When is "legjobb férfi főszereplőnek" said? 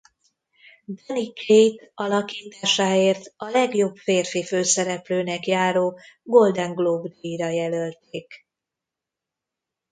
3.45-5.45